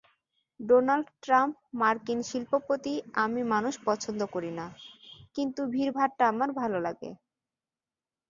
[0.59, 4.65] Donald Trump, মার্কিন শিল্পপতিআমি মানুষ পছন্দ করি না,
[5.35, 7.09] কিন্তু ভিড়ভাট্টাআমার ভালো লাগে।